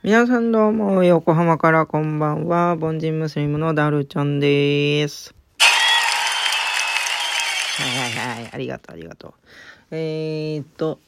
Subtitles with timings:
[0.00, 2.76] 皆さんどうも、横浜からこんばんは。
[2.80, 5.34] 凡人ムスリムのダルちゃんです。
[7.78, 9.32] はいはいはい、ありがとうありがとう。
[9.90, 11.00] えー、っと、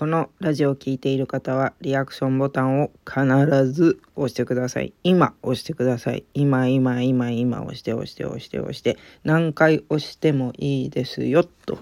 [0.00, 4.94] このラジオを聴いている方は、リアクションボタンを必ず押してください。
[5.04, 6.24] 今押してください。
[6.32, 11.80] 今、今、今、今押して押して押して押して、何回押してもいいですよ、と。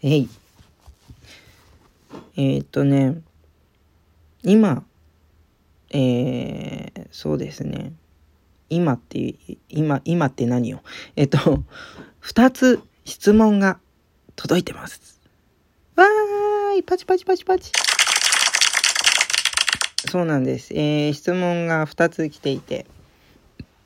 [0.00, 0.28] えい。
[2.36, 3.20] えー、っとね、
[4.44, 4.84] 今、
[5.90, 7.92] えー、そうですね。
[8.68, 9.34] 今って、
[9.68, 10.84] 今、今って何よ。
[11.16, 11.64] えっと、
[12.20, 13.80] 二つ質問が
[14.36, 15.20] 届いてます。
[15.96, 16.39] わー
[16.80, 17.70] い、パチパチパチパチ。
[20.10, 20.74] そうなんです。
[20.74, 22.86] えー、質問が二つ来ていて。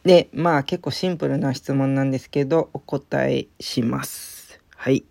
[0.05, 4.61] で、まあ結構シンプルな質問なんですけど、お答えします。
[4.77, 5.05] はい。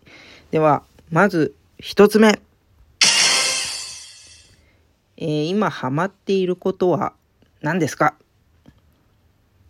[0.52, 2.40] では、まず一つ目。
[5.18, 7.14] えー、今ハマっていることは
[7.62, 8.16] 何ですか？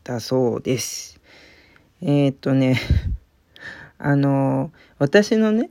[0.03, 1.19] だそうです。
[2.01, 2.79] えー、っとね、
[3.97, 5.69] あの私のね、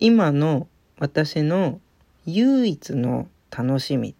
[0.00, 1.80] 今の私の
[2.26, 4.14] 唯一の楽しみっ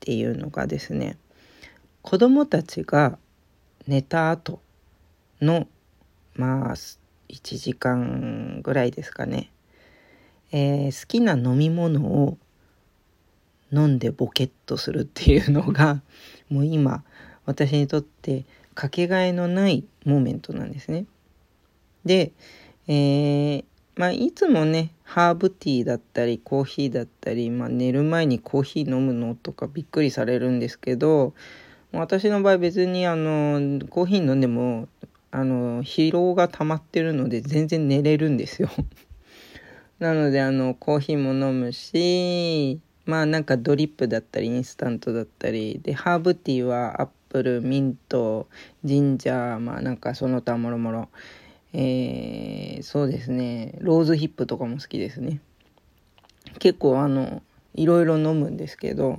[0.00, 1.16] ていうのがですね、
[2.02, 3.18] 子供たちが
[3.86, 4.60] 寝た後
[5.40, 5.66] の、
[6.34, 9.50] まあ、1時間ぐらいですかね、
[10.52, 12.38] えー、好きな飲み物を
[13.72, 16.02] 飲んでボケっとするっていうのが
[16.48, 17.04] もう今
[17.44, 21.06] 私にとってかけがえのないモーメントなんですね。
[22.04, 22.32] で、
[22.86, 23.64] えー、
[23.98, 31.34] まあいつもねハーブティーだったりコーヒーだったり、まあ、寝る前にコーヒー飲むのとかびっくりされるんですけど
[31.92, 34.86] 私の場合別にあのコーヒー飲んでも
[35.32, 38.70] あの疲労が溜まってるので全然寝れるんですよ。
[39.98, 48.46] なのであのコーヒーも飲むしまあなんかドリップだったりインスタントだったりでハーブティーはアップルミント
[48.84, 51.08] ジンジャーまあなんかその他もろもろ
[51.72, 53.74] えー、そうですね。
[53.80, 55.40] ローズヒップとかも好きですね。
[56.58, 57.42] 結構あの
[57.74, 59.18] いろいろ飲むんですけど。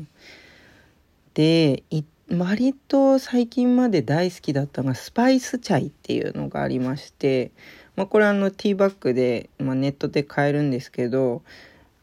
[1.36, 1.84] で
[2.32, 7.52] 割と最近まで大好きだったのがスパイスチャイっていうのがありまして、
[7.96, 11.44] まあ、これあのティーバッグで、まあ、ネットで買えるんですけど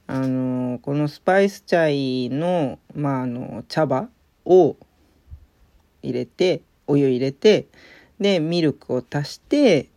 [0.07, 4.09] あのこのスパイスチャイの,、まあ、あの茶葉
[4.47, 4.77] を
[6.03, 7.67] 入れてお湯入れて
[8.19, 9.89] でミルクを足して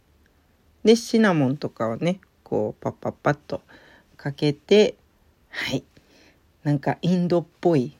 [0.83, 3.61] でシナモンとかをねこうパッパッパッと
[4.17, 4.95] かけて
[5.49, 5.83] はい。
[6.63, 7.97] なんかインドっぽい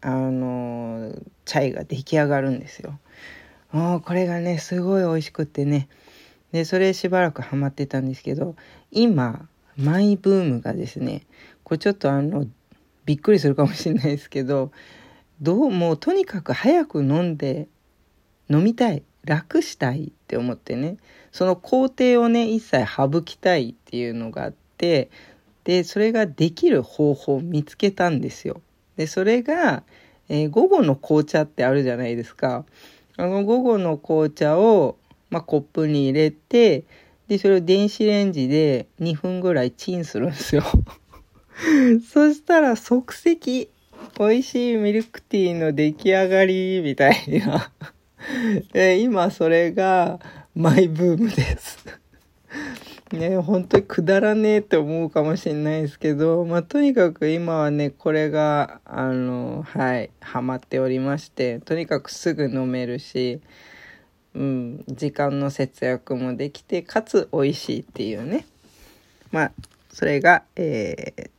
[0.00, 1.12] あの
[1.44, 2.98] チャイが出来上がるんですよ。
[3.72, 5.88] もうこれがねすごい美味しくってね。
[6.52, 8.56] でそれしばらくハマってたんですけど
[8.90, 11.22] 今マイブームがですね
[11.64, 12.46] これちょっとあの
[13.04, 14.70] びっくりするかもしれないですけど
[15.40, 17.68] どうもとにかく早く飲んで
[18.48, 19.02] 飲みたい。
[19.24, 20.96] 楽したいって思ってね
[21.32, 25.10] その工程をね一切省きたいっていうのがあって
[25.64, 28.62] でそれができる方法を見つけたんですよ。
[28.96, 29.82] でそれが、
[30.28, 32.64] えー、午後の紅茶ってあるじゃないですか。
[33.16, 34.96] あの午後の紅茶を、
[35.28, 36.84] まあ、コップに入れて
[37.28, 40.64] で、それを電子レンジで2分ぐらいチンするんですよ
[42.10, 43.68] そしたら即席、
[44.18, 47.70] 美味しいミルクティーの出来上がり、みたいな
[48.72, 48.98] で。
[49.00, 50.20] 今それが
[50.54, 51.84] マイブームです。
[53.12, 63.40] ね、本当にくだらねえって思うかもしれないですけど、まあ、とにかく今はね、これが、あの、はい、ハマっておりまして、とにかくすぐ飲めるし、
[64.34, 68.44] うん、時間の節約もできてかつ美味しいっていうね。
[69.32, 69.52] まあ
[69.90, 71.30] それが、え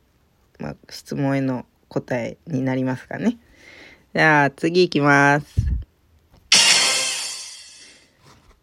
[0.58, 3.38] ー、まあ、質問への答えになりますかね。
[4.14, 5.89] じゃあ次いきます。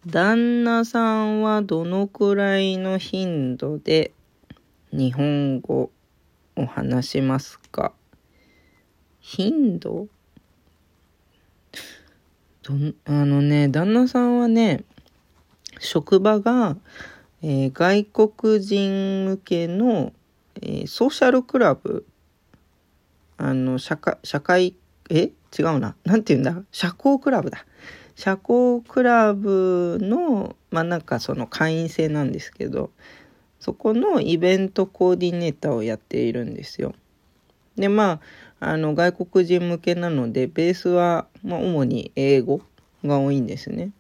[0.10, 4.14] 旦那さんはどのくらいの頻度で
[4.94, 5.92] 日本語
[6.56, 7.92] を話しますか？
[9.20, 10.08] 頻度？
[12.64, 12.74] ど
[13.04, 14.86] あのね、旦那さんはね、
[15.78, 16.78] 職場が、
[17.42, 20.14] えー、外国人向けの、
[20.62, 22.06] えー、ソーシャルクラブ、
[23.36, 24.74] あの、社会、社会、
[25.10, 25.32] え？
[25.58, 25.96] 違うな。
[26.06, 26.64] なんて言うんだ？
[26.72, 27.66] 社交クラブだ。
[28.18, 32.90] 社交クラブの、まあなんかその会員制なんですけど、
[33.60, 36.96] そこのイベントコーディネーターをやっているんですよ。
[37.76, 38.20] で、ま
[38.60, 42.62] あ、あの、外国人向けなので、ベースは、まあ、主に英語
[43.06, 43.92] が多いんですね。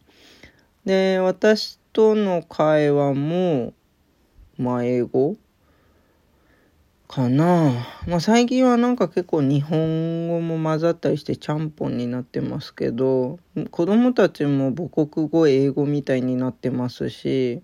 [0.84, 3.74] で、私との会話も、
[4.58, 5.36] まあ、英語
[7.08, 7.72] かな
[8.06, 13.40] まあ最近はなんか結構日本語も混ざったりしてちゃんぽんになってますけど
[13.72, 17.62] 子供たちも母国語英語みたいになってますし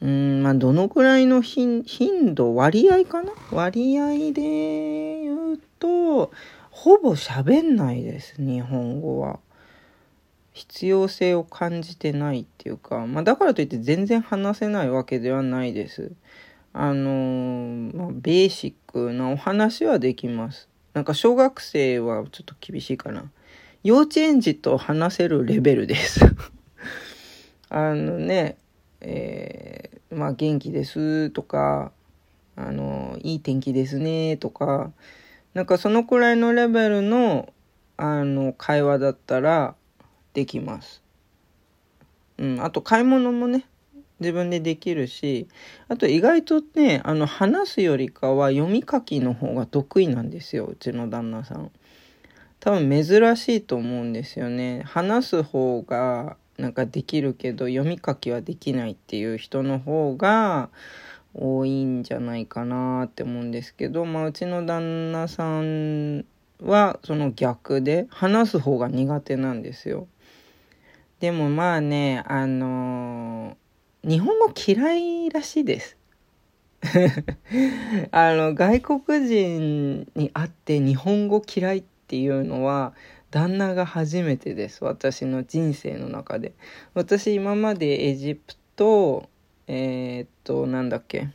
[0.00, 1.84] うんまあどのくらいの頻
[2.34, 3.32] 度割合かな？
[3.52, 6.32] 割合で言うと
[6.70, 9.38] ほぼ喋んないです日本語は。
[10.54, 16.12] 必要性を感じてないっていうか、まあ、だからといって全然話せないわけではないです。
[16.74, 20.68] あのまあ、ベーシックなお話はできます。
[20.94, 23.30] なんか小学生はちょっと厳しいかな。
[23.84, 26.20] 幼稚園児と話せるレベルです
[27.68, 28.56] あのね、
[29.00, 31.92] えー、まあ元気ですとか、
[32.54, 34.92] あの、いい天気ですねとか、
[35.54, 37.52] なんかそのくらいのレベルの、
[37.96, 39.74] あの、会話だったら
[40.32, 41.02] できます。
[42.38, 43.66] うん、あと買い物もね、
[44.22, 45.46] 自分でできるし、
[45.88, 51.70] あと意外とね、あの、話すよりかは読み書きの方が得意なんですよ、うちの旦那さん。
[52.60, 54.82] 多分珍しいと思うんですよね。
[54.86, 60.70] 話す方がなんかできるけど読み書きはできないっていう人の方が
[61.34, 66.24] 多いんじゃないかなって思うんですけど、まあうちの旦那さん
[66.60, 70.06] はその逆で話す方が苦手なんですよ。
[71.18, 73.56] でもまあね、あの
[74.04, 75.96] 日本語嫌いらしいです。
[78.10, 82.94] あの、外国人に会って日本語嫌いっていうのは、
[83.30, 84.82] 旦那が初めてです。
[84.82, 86.52] 私の人生の中で。
[86.94, 89.28] 私今までエジプト、
[89.68, 91.28] えー、っと、なんだっけ、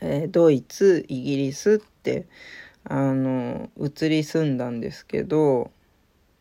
[0.00, 2.26] えー、ドイツ、イギリスって、
[2.82, 5.70] あの、移り住んだんですけど、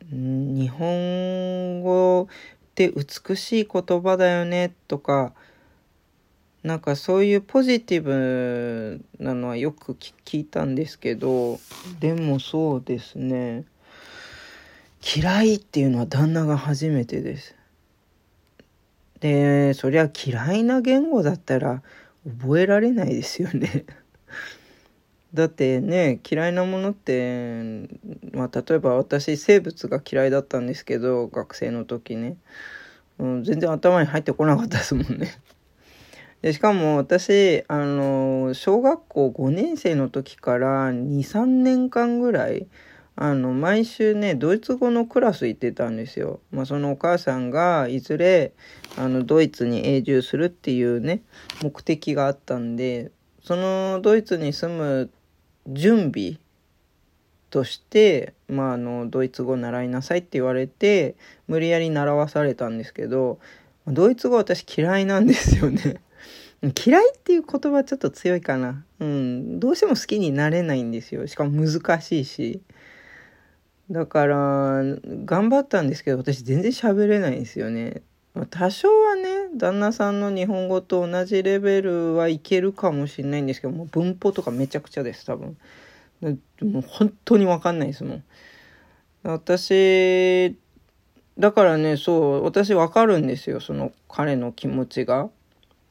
[0.09, 2.27] 日本語
[2.71, 5.33] って美しい言葉だよねとか
[6.63, 11.59] なんかそういうポジティブなのはよく聞いたんですけど
[11.99, 13.65] でもそうですね。
[15.03, 17.55] 嫌いっていうのは旦那が初めてです。
[19.19, 21.81] でそりゃ嫌いな言語だったら
[22.39, 23.85] 覚えられないですよね
[25.33, 27.87] だってね嫌いなものって、
[28.33, 32.35] まあ、例えば私生物が嫌いだったんですけど学生の時ね、
[33.17, 35.31] うん、全然頭に入ってこなかったですもんね。
[36.41, 42.67] でしかも私あの小学校5年生の時から23年間ぐらい
[43.15, 46.39] あの毎週ねドイツ語のクラス行ってたんですよ。
[46.51, 48.53] まあ、そのお母さんがいずれ
[48.97, 51.21] あのドイツに永住するっていうね
[51.61, 53.11] 目的があったんで
[53.43, 55.09] そのドイツに住む
[55.67, 56.37] 準備
[57.49, 61.15] として、まあ、あのドイツ語習いなさいって言われて
[61.47, 63.39] 無理やり習わされたんですけど
[63.87, 66.01] ドイツ語私嫌いなんですよね
[66.85, 68.85] 嫌いっていう言葉ちょっと強いかな。
[68.99, 69.59] うん。
[69.59, 71.25] どうしても好きになれないんですよ。
[71.25, 72.61] しかも難しいし。
[73.89, 74.83] だから、
[75.25, 78.03] 頑張ったんですけど、私全然喋れないんですよね。
[78.51, 85.57] 多少はね、旦那さんの日本語と同じレベルはいけるかもしれないんですけど、もう文法とかめちゃくちゃです、多分。
[86.21, 88.23] もう本当にわかんないですもん。
[89.23, 90.57] 私、
[91.37, 95.29] だからね、そう、私わかるんですよ、その彼の気持ちが。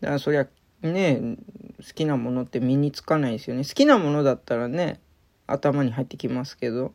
[0.01, 0.47] だからそりゃ、
[0.83, 1.37] ね、
[1.79, 3.65] 好きなものって身につかないですよね。
[3.65, 5.01] 好きなものだったらね、
[5.47, 6.93] 頭に入ってきますけど。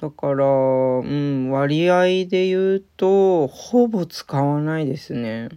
[0.00, 5.48] だから、うん、割合で言うと、ほぼ使わないですね。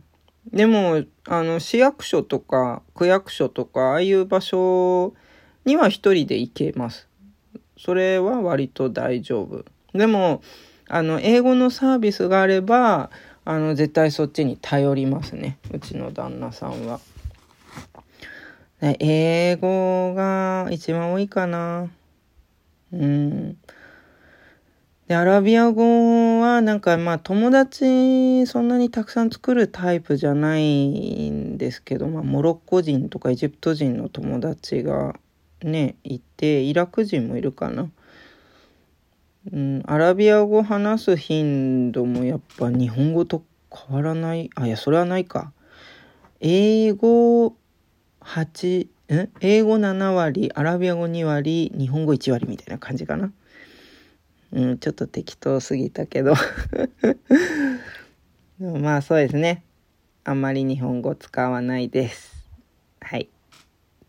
[0.51, 5.13] でも、あの、市役所とか、区役所とか、ああいう場所
[5.63, 7.07] には一人で行けます。
[7.77, 9.63] それは割と大丈夫。
[9.93, 10.41] でも、
[10.88, 13.12] あの、英語のサービスがあれば、
[13.45, 15.60] あの、絶対そっちに頼りますね。
[15.71, 17.00] うちの旦那さんは。
[18.81, 21.88] 英語が一番多いかな。
[22.91, 23.57] うん。
[25.12, 35.20] で、アラビア語はなんかまあ友達そんなにたくさん作るタイプじゃないんですけど、まあモロッコ人とかエジプト人の友達が
[35.63, 37.91] ね、いて、イラク人もいるかな。
[39.51, 44.50] うん、アラビア語話す頻度もやっぱ日本語と変わらない？
[44.56, 45.51] あ、いや、それはないか。
[46.39, 47.58] 英語
[48.22, 53.34] 8、ん英語7割、アラビア語2割、日本語1割みたいな感じかな。
[54.51, 56.34] うん、ちょっと適当すぎたけど
[58.60, 59.63] まあそうですね。
[60.24, 62.48] あんまり日本語使わないです。
[63.00, 63.29] はい。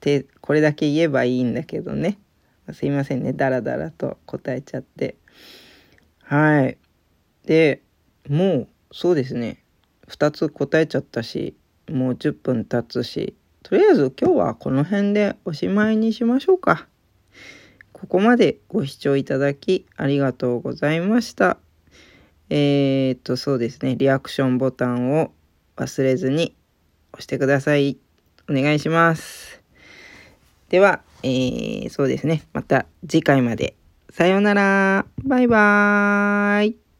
[0.01, 2.19] で、これだけ言えばいいんだけどね。
[2.73, 3.33] すいませんね。
[3.33, 5.17] だらだらと答えちゃって。
[6.23, 6.77] はい。
[7.47, 7.83] で、
[8.29, 9.63] もう、そうですね。
[10.09, 11.57] 2つ答えちゃったし、
[11.89, 16.89] もう10分経つし、とりあえず今日はこの辺でおしまいにしましょうか。
[18.03, 21.59] ここまでご視聴いただきありがとうございました。
[22.51, 23.95] えー、っと、そうですね。
[23.95, 25.31] リアクションボタンを
[25.77, 26.57] 忘れずに
[27.13, 27.97] 押してください。
[28.51, 29.63] お願いします。
[30.69, 32.43] では、えー、そうですね。
[32.53, 33.77] また次回まで。
[34.11, 35.07] さようなら。
[35.23, 36.92] バイバーイ。